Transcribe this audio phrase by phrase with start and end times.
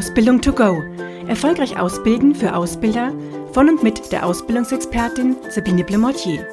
[0.00, 0.82] Ausbildung to go.
[1.28, 3.12] Erfolgreich ausbilden für Ausbilder
[3.52, 6.46] von und mit der Ausbildungsexpertin Sabine Blemortier.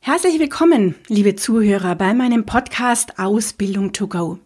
[0.00, 4.38] Herzlich willkommen, liebe Zuhörer, bei meinem Podcast Ausbildung to go.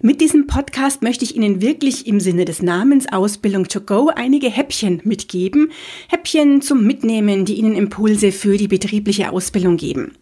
[0.00, 4.50] Mit diesem Podcast möchte ich Ihnen wirklich im Sinne des Namens Ausbildung to go einige
[4.50, 5.72] Häppchen mitgeben.
[6.08, 10.12] Häppchen zum Mitnehmen, die Ihnen Impulse für die betriebliche Ausbildung geben.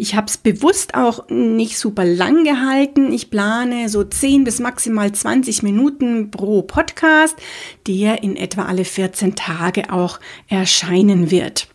[0.00, 3.12] Ich habe es bewusst auch nicht super lang gehalten.
[3.12, 7.36] Ich plane so 10 bis maximal 20 Minuten pro Podcast,
[7.86, 11.68] der in etwa alle 14 Tage auch erscheinen wird.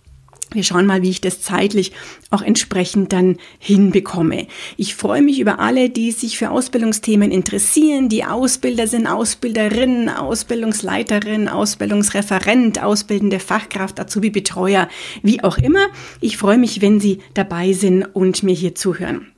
[0.51, 1.91] Wir schauen mal, wie ich das zeitlich
[2.29, 4.47] auch entsprechend dann hinbekomme.
[4.77, 11.49] Ich freue mich über alle, die sich für Ausbildungsthemen interessieren, die Ausbilder sind, Ausbilderinnen, Ausbildungsleiterin,
[11.49, 14.87] Ausbildungsreferent, ausbildende Fachkraft, Azubi-Betreuer,
[15.23, 15.87] wie auch immer.
[16.21, 19.31] Ich freue mich, wenn Sie dabei sind und mir hier zuhören.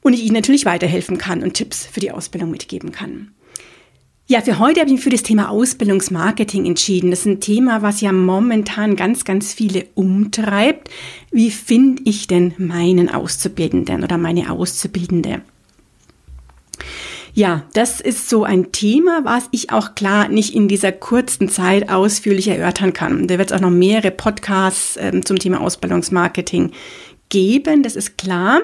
[0.00, 3.32] Und ich Ihnen natürlich weiterhelfen kann und Tipps für die Ausbildung mitgeben kann.
[4.30, 7.08] Ja, für heute habe ich mich für das Thema Ausbildungsmarketing entschieden.
[7.08, 10.90] Das ist ein Thema, was ja momentan ganz, ganz viele umtreibt.
[11.30, 15.40] Wie finde ich denn meinen Auszubildenden oder meine Auszubildende?
[17.32, 21.88] Ja, das ist so ein Thema, was ich auch klar nicht in dieser kurzen Zeit
[21.88, 23.28] ausführlich erörtern kann.
[23.28, 26.72] Da wird es auch noch mehrere Podcasts ähm, zum Thema Ausbildungsmarketing
[27.30, 28.60] geben, das ist klar.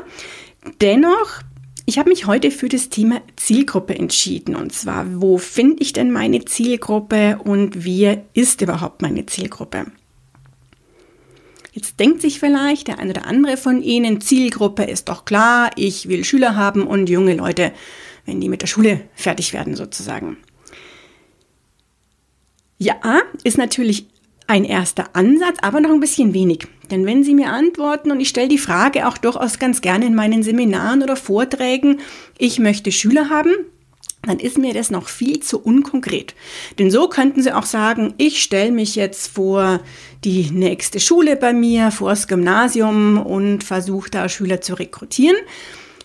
[0.83, 1.41] Dennoch
[1.87, 4.57] ich habe mich heute für das Thema Zielgruppe entschieden.
[4.57, 9.87] Und zwar, wo finde ich denn meine Zielgruppe und wer ist überhaupt meine Zielgruppe?
[11.73, 16.09] Jetzt denkt sich vielleicht der eine oder andere von Ihnen, Zielgruppe ist doch klar, ich
[16.09, 17.73] will Schüler haben und junge Leute,
[18.25, 20.37] wenn die mit der Schule fertig werden sozusagen.
[22.79, 22.95] Ja,
[23.43, 24.07] ist natürlich
[24.47, 26.67] ein erster Ansatz, aber noch ein bisschen wenig.
[26.91, 30.15] Denn wenn Sie mir antworten, und ich stelle die Frage auch durchaus ganz gerne in
[30.15, 32.01] meinen Seminaren oder Vorträgen,
[32.39, 33.53] ich möchte Schüler haben,
[34.27, 36.35] dann ist mir das noch viel zu unkonkret.
[36.79, 39.81] Denn so könnten Sie auch sagen, ich stelle mich jetzt vor
[40.25, 45.37] die nächste Schule bei mir, vor das Gymnasium und versuche da Schüler zu rekrutieren.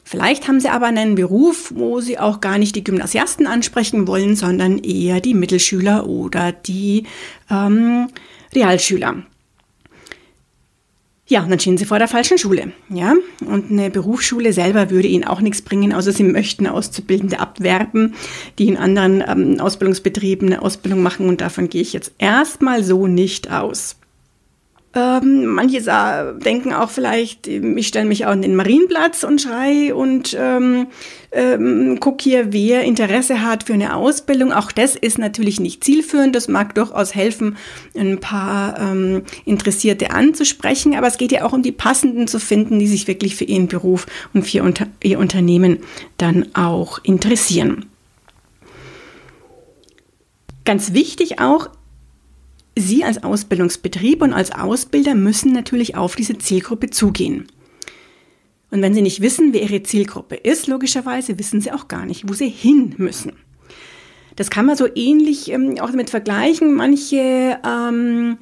[0.10, 4.36] Vielleicht haben Sie aber einen Beruf, wo Sie auch gar nicht die Gymnasiasten ansprechen wollen,
[4.36, 7.04] sondern eher die Mittelschüler oder die
[7.52, 8.08] ähm,
[8.56, 9.18] Realschüler.
[11.28, 12.72] Ja, dann stehen Sie vor der falschen Schule.
[12.90, 13.14] Ja,
[13.46, 18.16] und eine Berufsschule selber würde Ihnen auch nichts bringen, außer Sie möchten Auszubildende abwerben,
[18.58, 23.06] die in anderen ähm, Ausbildungsbetrieben eine Ausbildung machen und davon gehe ich jetzt erstmal so
[23.06, 23.96] nicht aus.
[24.96, 25.82] Ähm, manche
[26.44, 30.88] denken auch vielleicht, ich stelle mich auch in den Marienplatz und schrei und ähm,
[31.32, 34.52] ähm, guck hier, wer Interesse hat für eine Ausbildung.
[34.52, 36.36] Auch das ist natürlich nicht zielführend.
[36.36, 37.58] Das mag durchaus helfen,
[37.96, 40.96] ein paar ähm, Interessierte anzusprechen.
[40.96, 43.68] Aber es geht ja auch um die passenden zu finden, die sich wirklich für ihren
[43.68, 44.64] Beruf und für
[45.04, 45.80] ihr Unternehmen
[46.18, 47.86] dann auch interessieren.
[50.66, 51.70] Ganz wichtig auch
[52.80, 57.48] Sie als Ausbildungsbetrieb und als Ausbilder müssen natürlich auf diese Zielgruppe zugehen.
[58.72, 62.30] Und wenn Sie nicht wissen, wer Ihre Zielgruppe ist, logischerweise wissen Sie auch gar nicht,
[62.30, 63.34] wo Sie hin müssen.
[64.36, 66.74] Das kann man so ähnlich ähm, auch damit vergleichen.
[66.74, 68.38] Manche ähm,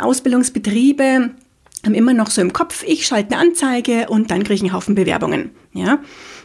[0.00, 1.30] Ausbildungsbetriebe
[1.84, 4.72] haben immer noch so im Kopf, ich schalte eine Anzeige und dann kriege ich einen
[4.72, 5.50] Haufen Bewerbungen.
[5.72, 6.00] Ja,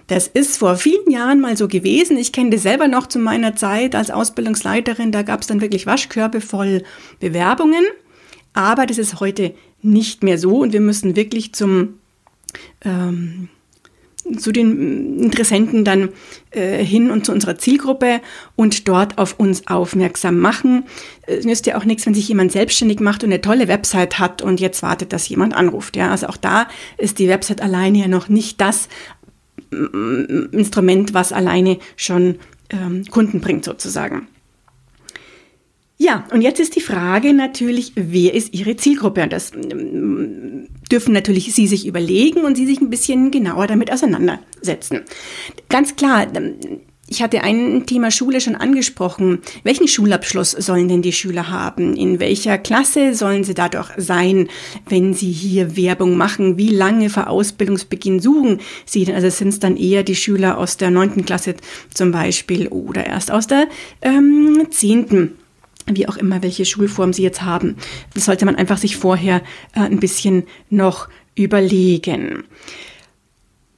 [0.07, 2.18] das ist vor vielen Jahren mal so gewesen.
[2.18, 5.12] Ich kenne das selber noch zu meiner Zeit als Ausbildungsleiterin.
[5.12, 6.84] Da gab es dann wirklich Waschkörbe voll
[7.19, 7.84] Bewerbungen.
[8.53, 12.00] Aber das ist heute nicht mehr so und wir müssen wirklich zum
[12.84, 13.50] ähm,
[14.38, 16.09] zu den Interessenten dann
[16.52, 18.22] äh, hin und zu unserer Zielgruppe
[18.56, 20.86] und dort auf uns aufmerksam machen.
[21.28, 24.41] Es nützt ja auch nichts, wenn sich jemand selbstständig macht und eine tolle Website hat
[24.41, 25.96] und jetzt wartet, dass jemand anruft.
[25.96, 28.90] Ja, also auch da ist die Website alleine ja noch nicht das
[30.52, 34.28] Instrument, was alleine schon ähm, Kunden bringt sozusagen.
[35.97, 39.23] Ja, und jetzt ist die Frage natürlich, wer ist Ihre Zielgruppe?
[39.23, 43.92] Und das ähm, dürfen natürlich Sie sich überlegen und Sie sich ein bisschen genauer damit
[43.92, 45.01] auseinandersetzen.
[45.69, 46.56] Ganz klar, ähm,
[47.07, 49.39] ich hatte ein Thema Schule schon angesprochen.
[49.63, 51.95] Welchen Schulabschluss sollen denn die Schüler haben?
[51.95, 54.50] In welcher Klasse sollen sie dadurch sein,
[54.89, 56.57] wenn sie hier Werbung machen?
[56.57, 59.15] Wie lange vor Ausbildungsbeginn suchen sie denn?
[59.15, 61.56] Also sind es dann eher die Schüler aus der neunten Klasse
[61.94, 63.68] zum Beispiel oder erst aus der
[64.01, 65.38] ähm, zehnten?
[65.91, 67.75] Wie auch immer, welche Schulform sie jetzt haben.
[68.13, 69.41] Das sollte man einfach sich vorher
[69.73, 72.43] äh, ein bisschen noch überlegen.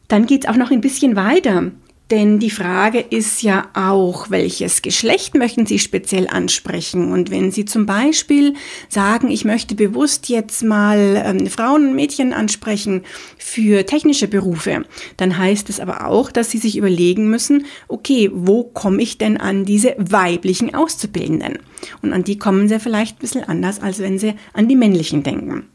[0.08, 1.72] Dann geht es auch noch ein bisschen weiter.
[2.10, 7.12] Denn die Frage ist ja auch, welches Geschlecht möchten Sie speziell ansprechen?
[7.12, 8.54] Und wenn Sie zum Beispiel
[8.88, 13.04] sagen, ich möchte bewusst jetzt mal ähm, Frauen und Mädchen ansprechen
[13.38, 14.86] für technische Berufe,
[15.18, 19.36] dann heißt es aber auch, dass Sie sich überlegen müssen, okay, wo komme ich denn
[19.36, 21.60] an diese weiblichen Auszubildenden?
[22.02, 25.24] Und an die kommen Sie vielleicht ein bisschen anders, als wenn Sie an die männlichen
[25.24, 25.68] denken.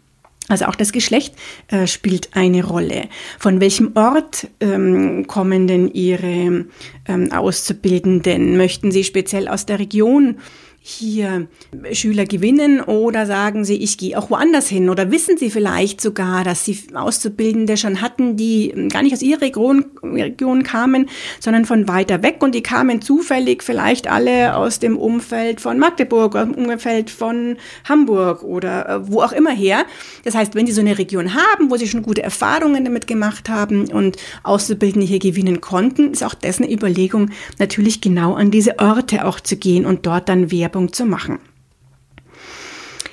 [0.52, 1.34] Also auch das Geschlecht
[1.68, 3.08] äh, spielt eine Rolle.
[3.38, 6.66] Von welchem Ort ähm, kommen denn Ihre
[7.08, 8.58] ähm, Auszubildenden?
[8.58, 10.36] Möchten Sie speziell aus der Region
[10.84, 11.46] hier
[11.92, 16.42] Schüler gewinnen oder sagen Sie, ich gehe auch woanders hin oder wissen Sie vielleicht sogar,
[16.42, 21.08] dass Sie Auszubildende schon hatten, die gar nicht aus Ihrer Region, Region kamen,
[21.38, 26.34] sondern von weiter weg und die kamen zufällig vielleicht alle aus dem Umfeld von Magdeburg,
[26.34, 27.58] aus dem Umfeld von
[27.88, 29.86] Hamburg oder äh, wo auch immer her.
[30.24, 33.48] Das heißt, wenn Sie so eine Region haben, wo Sie schon gute Erfahrungen damit gemacht
[33.48, 37.30] haben und Auszubildende hier gewinnen konnten, ist auch eine Überlegung,
[37.60, 41.38] natürlich genau an diese Orte auch zu gehen und dort dann Werbung Werbung zu machen.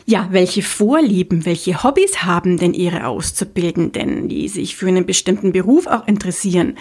[0.06, 5.86] Ja, welche Vorlieben, welche Hobbys haben denn Ihre Auszubildenden, die sich für einen bestimmten Beruf
[5.86, 6.78] auch interessieren?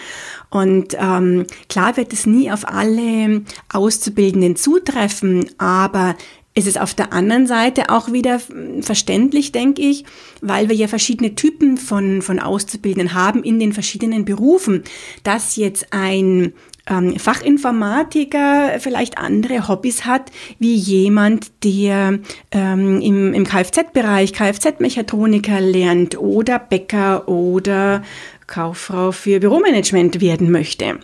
[0.49, 6.15] Und ähm, klar wird es nie auf alle Auszubildenden zutreffen, aber
[6.55, 8.41] es ist auf der anderen Seite auch wieder
[8.81, 10.05] verständlich, denke ich,
[10.41, 14.83] weil wir ja verschiedene Typen von, von Auszubildenden haben in den verschiedenen Berufen,
[15.23, 16.53] dass jetzt ein
[16.89, 22.19] ähm, Fachinformatiker vielleicht andere Hobbys hat, wie jemand, der
[22.51, 28.03] ähm, im, im Kfz-Bereich Kfz-Mechatroniker lernt oder Bäcker oder
[28.47, 30.99] Kauffrau für Büromanagement werden möchte.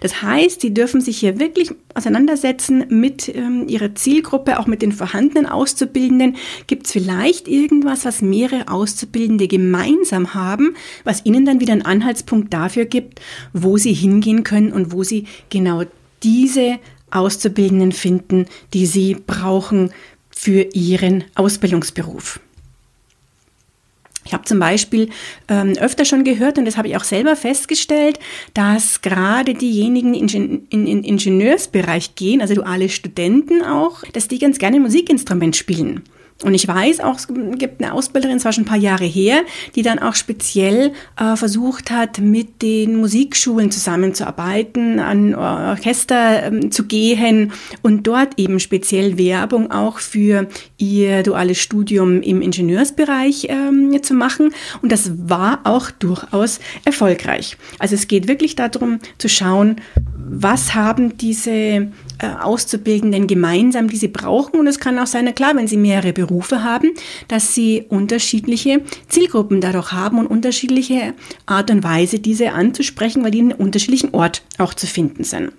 [0.00, 4.92] Das heißt, sie dürfen sich hier wirklich auseinandersetzen mit ähm, ihrer Zielgruppe, auch mit den
[4.92, 6.36] vorhandenen Auszubildenden.
[6.66, 10.74] Gibt es vielleicht irgendwas, was mehrere Auszubildende gemeinsam haben,
[11.04, 13.20] was ihnen dann wieder einen Anhaltspunkt dafür gibt,
[13.52, 15.84] wo sie hingehen können und wo sie genau
[16.22, 16.78] diese
[17.10, 19.90] Auszubildenden finden, die sie brauchen
[20.30, 22.40] für ihren Ausbildungsberuf.
[24.24, 25.08] Ich habe zum Beispiel
[25.48, 28.18] ähm, öfter schon gehört und das habe ich auch selber festgestellt,
[28.52, 34.38] dass gerade diejenigen, die in, in, in Ingenieursbereich gehen, also duale Studenten auch, dass die
[34.38, 36.02] ganz gerne Musikinstrument spielen.
[36.42, 37.28] Und ich weiß auch, es
[37.58, 39.42] gibt eine Ausbilderin, zwar schon ein paar Jahre her,
[39.74, 46.84] die dann auch speziell äh, versucht hat, mit den Musikschulen zusammenzuarbeiten, an Orchester ähm, zu
[46.84, 47.52] gehen
[47.82, 50.48] und dort eben speziell Werbung auch für
[50.78, 54.54] ihr duales Studium im Ingenieursbereich ähm, zu machen.
[54.80, 57.58] Und das war auch durchaus erfolgreich.
[57.78, 59.76] Also es geht wirklich darum zu schauen,
[60.32, 61.88] was haben diese äh,
[62.40, 64.60] Auszubildenden gemeinsam, die sie brauchen.
[64.60, 66.92] Und es kann auch sein, klar, wenn sie mehrere Berufe haben,
[67.28, 71.14] dass sie unterschiedliche Zielgruppen dadurch haben und unterschiedliche
[71.46, 75.52] Art und Weise, diese anzusprechen, weil die in einem unterschiedlichen Ort auch zu finden sind.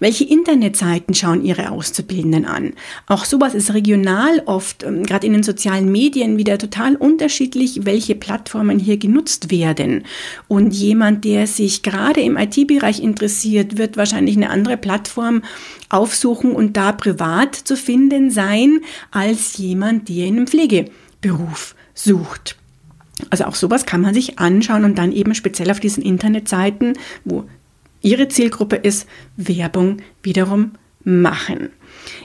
[0.00, 2.74] Welche Internetseiten schauen Ihre Auszubildenden an?
[3.06, 8.14] Auch sowas ist regional oft, ähm, gerade in den sozialen Medien, wieder total unterschiedlich, welche
[8.14, 10.04] Plattformen hier genutzt werden.
[10.48, 15.42] Und jemand, der sich gerade im IT-Bereich interessiert, wird wahrscheinlich eine andere Plattform
[15.88, 18.80] aufsuchen und da privat zu finden sein,
[19.10, 22.56] als jemand, der in einem Pflegeberuf sucht.
[23.30, 27.44] Also auch sowas kann man sich anschauen und dann eben speziell auf diesen Internetseiten, wo
[28.06, 30.72] ihre Zielgruppe ist, Werbung wiederum
[31.02, 31.70] machen.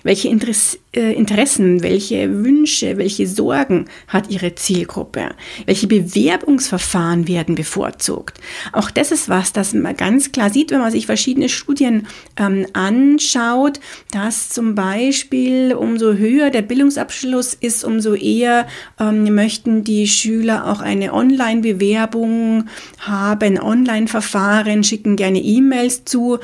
[0.03, 5.29] Welche Interess äh, Interessen, welche Wünsche, welche Sorgen hat Ihre Zielgruppe?
[5.65, 8.39] Welche Bewerbungsverfahren werden bevorzugt?
[8.74, 12.07] Auch das ist was, das man ganz klar sieht, wenn man sich verschiedene Studien
[12.38, 13.79] ähm, anschaut,
[14.12, 18.67] dass zum Beispiel umso höher der Bildungsabschluss ist, umso eher
[19.00, 22.65] ähm, möchten die Schüler auch eine Online-Bewerbung
[23.00, 26.39] haben, Online-Verfahren, schicken gerne E-Mails zu.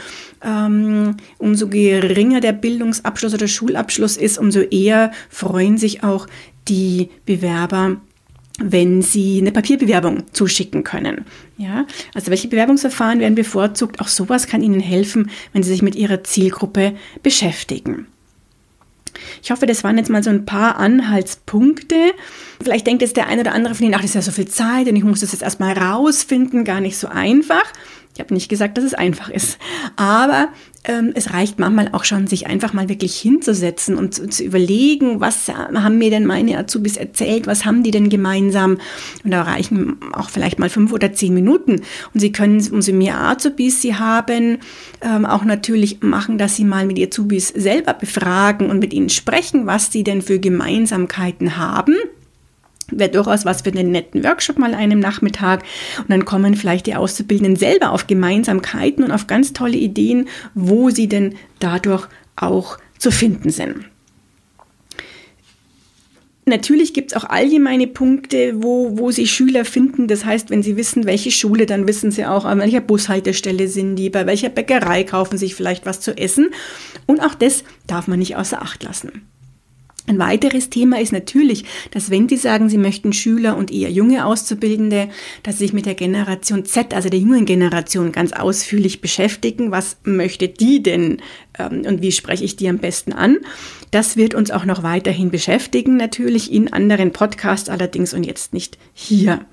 [0.46, 6.28] Ähm, umso geringer der Bildungsabschluss oder Schulabschluss ist, umso eher freuen sich auch
[6.68, 7.98] die Bewerber,
[8.60, 11.26] wenn sie eine Papierbewerbung zuschicken können.
[11.58, 14.00] Ja, also welche Bewerbungsverfahren werden bevorzugt?
[14.00, 18.08] Auch sowas kann Ihnen helfen, wenn Sie sich mit Ihrer Zielgruppe beschäftigen.
[19.42, 21.96] Ich hoffe, das waren jetzt mal so ein paar Anhaltspunkte.
[22.62, 24.48] Vielleicht denkt jetzt der eine oder andere von Ihnen, ach, das ist ja so viel
[24.48, 27.64] Zeit und ich muss das jetzt erstmal rausfinden, gar nicht so einfach.
[28.14, 29.60] Ich habe nicht gesagt, dass es einfach ist,
[29.96, 30.50] aber
[31.16, 35.50] es reicht manchmal auch schon, sich einfach mal wirklich hinzusetzen und zu, zu, überlegen, was
[35.50, 38.78] haben mir denn meine Azubis erzählt, was haben die denn gemeinsam?
[39.24, 41.82] Und da reichen auch vielleicht mal fünf oder zehn Minuten.
[42.14, 44.60] Und Sie können, umso mehr Azubis Sie haben,
[45.02, 49.66] ähm, auch natürlich machen, dass Sie mal mit Azubis selber befragen und mit ihnen sprechen,
[49.66, 51.96] was sie denn für Gemeinsamkeiten haben
[52.92, 55.64] wäre durchaus was für einen netten Workshop mal einem Nachmittag.
[56.00, 60.90] Und dann kommen vielleicht die Auszubildenden selber auf Gemeinsamkeiten und auf ganz tolle Ideen, wo
[60.90, 63.86] sie denn dadurch auch zu finden sind.
[66.48, 70.08] Natürlich gibt es auch allgemeine Punkte, wo, wo Sie Schüler finden.
[70.08, 73.98] Das heißt, wenn Sie wissen, welche Schule, dann wissen Sie auch, an welcher Bushaltestelle sind
[73.98, 76.52] die, bei welcher Bäckerei kaufen Sie sich vielleicht was zu essen.
[77.06, 79.28] Und auch das darf man nicht außer Acht lassen.
[80.10, 84.26] Ein weiteres Thema ist natürlich, dass wenn Sie sagen, Sie möchten Schüler und eher junge
[84.26, 85.10] Auszubildende,
[85.44, 89.70] dass Sie sich mit der Generation Z, also der jungen Generation, ganz ausführlich beschäftigen.
[89.72, 91.22] Was möchte die denn
[91.60, 93.40] ähm, und wie spreche ich die am besten an?
[93.92, 98.78] Das wird uns auch noch weiterhin beschäftigen, natürlich in anderen Podcasts allerdings und jetzt nicht
[98.94, 99.46] hier.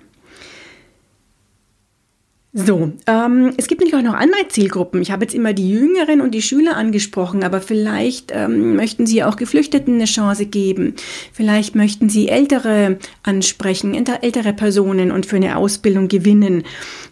[2.56, 5.02] So, ähm, es gibt natürlich auch noch andere Zielgruppen.
[5.02, 9.24] Ich habe jetzt immer die Jüngeren und die Schüler angesprochen, aber vielleicht ähm, möchten Sie
[9.24, 10.94] auch Geflüchteten eine Chance geben.
[11.32, 16.62] Vielleicht möchten Sie Ältere ansprechen, ältere Personen und für eine Ausbildung gewinnen.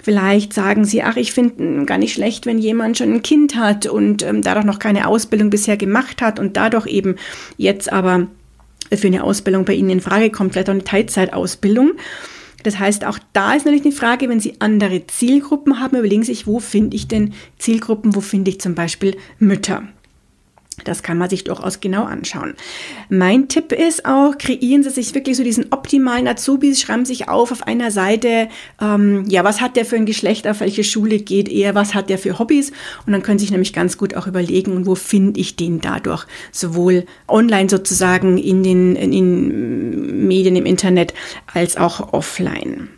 [0.01, 3.87] Vielleicht sagen Sie, ach, ich finde gar nicht schlecht, wenn jemand schon ein Kind hat
[3.87, 7.17] und ähm, dadurch noch keine Ausbildung bisher gemacht hat und dadurch eben
[7.57, 8.29] jetzt aber
[8.95, 11.95] für eine Ausbildung bei Ihnen in Frage kommt, vielleicht auch eine Teilzeitausbildung.
[12.63, 16.33] Das heißt, auch da ist natürlich die Frage, wenn Sie andere Zielgruppen haben, überlegen Sie
[16.33, 19.85] sich, wo finde ich denn Zielgruppen, wo finde ich zum Beispiel Mütter.
[20.85, 22.55] Das kann man sich durchaus genau anschauen.
[23.09, 27.53] Mein Tipp ist auch, kreieren Sie sich wirklich so diesen optimalen Azubis, schreiben sich auf
[27.53, 28.49] auf einer Seite,
[28.81, 32.09] ähm, ja, was hat der für ein Geschlecht, auf welche Schule geht er, was hat
[32.09, 32.73] der für Hobbys
[33.07, 36.27] und dann können Sie sich nämlich ganz gut auch überlegen, wo finde ich den dadurch,
[36.51, 39.13] sowohl online sozusagen in den in
[40.23, 41.15] Medien im Internet
[41.53, 42.89] als auch offline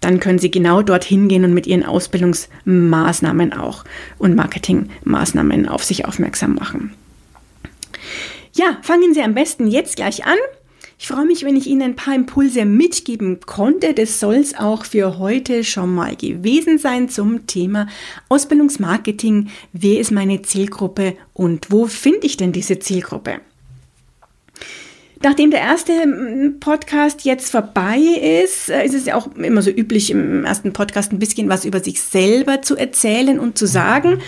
[0.00, 3.84] dann können Sie genau dorthin gehen und mit Ihren Ausbildungsmaßnahmen auch
[4.18, 6.94] und Marketingmaßnahmen auf sich aufmerksam machen.
[8.54, 10.38] Ja, fangen Sie am besten jetzt gleich an.
[11.00, 13.94] Ich freue mich, wenn ich Ihnen ein paar Impulse mitgeben konnte.
[13.94, 17.86] Das soll es auch für heute schon mal gewesen sein zum Thema
[18.28, 19.48] Ausbildungsmarketing.
[19.72, 23.40] Wer ist meine Zielgruppe und wo finde ich denn diese Zielgruppe?
[25.22, 25.92] Nachdem der erste
[26.60, 27.98] Podcast jetzt vorbei
[28.44, 31.64] ist, äh, ist es ja auch immer so üblich, im ersten Podcast ein bisschen was
[31.64, 34.20] über sich selber zu erzählen und zu sagen.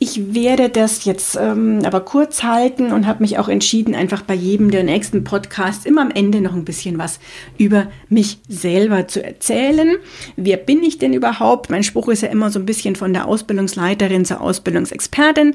[0.00, 4.34] Ich werde das jetzt ähm, aber kurz halten und habe mich auch entschieden, einfach bei
[4.34, 7.20] jedem der nächsten Podcasts immer am Ende noch ein bisschen was
[7.56, 9.94] über mich selber zu erzählen.
[10.34, 11.70] Wer bin ich denn überhaupt?
[11.70, 15.54] Mein Spruch ist ja immer so ein bisschen von der Ausbildungsleiterin zur Ausbildungsexpertin.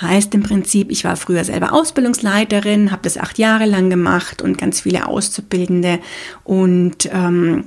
[0.00, 4.56] Heißt im Prinzip, ich war früher selber Ausbildungsleiterin, habe das acht Jahre lang gemacht und
[4.56, 5.98] ganz viele Auszubildende
[6.44, 7.64] und ähm,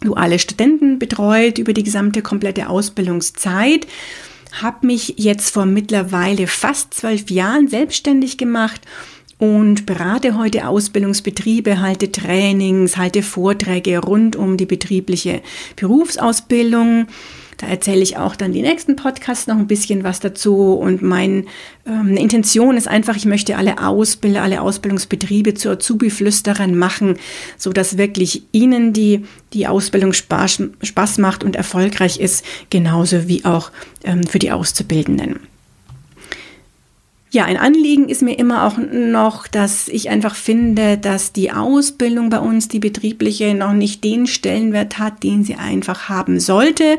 [0.00, 3.86] duale Studenten betreut über die gesamte komplette Ausbildungszeit.
[4.60, 8.80] Habe mich jetzt vor mittlerweile fast zwölf Jahren selbstständig gemacht
[9.38, 15.40] und berate heute Ausbildungsbetriebe, halte Trainings, halte Vorträge rund um die betriebliche
[15.76, 17.06] Berufsausbildung
[17.58, 20.74] da erzähle ich auch dann die nächsten Podcasts noch ein bisschen was dazu.
[20.74, 21.44] Und meine
[21.86, 27.16] ähm, Intention ist einfach, ich möchte alle Ausbilder, alle Ausbildungsbetriebe zu Azubi-Flüsterern machen,
[27.56, 33.44] so dass wirklich ihnen die, die Ausbildung Spaß, Spaß macht und erfolgreich ist, genauso wie
[33.44, 33.72] auch
[34.04, 35.40] ähm, für die Auszubildenden.
[37.30, 42.30] Ja, ein Anliegen ist mir immer auch noch, dass ich einfach finde, dass die Ausbildung
[42.30, 46.98] bei uns, die betriebliche, noch nicht den Stellenwert hat, den sie einfach haben sollte.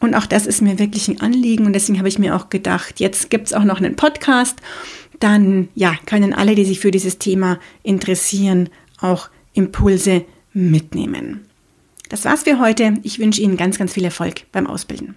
[0.00, 3.00] Und auch das ist mir wirklich ein Anliegen und deswegen habe ich mir auch gedacht,
[3.00, 4.58] jetzt gibt es auch noch einen Podcast.
[5.18, 8.68] Dann ja, können alle, die sich für dieses Thema interessieren,
[9.00, 11.46] auch Impulse mitnehmen.
[12.08, 12.98] Das war's für heute.
[13.02, 15.16] Ich wünsche Ihnen ganz, ganz viel Erfolg beim Ausbilden.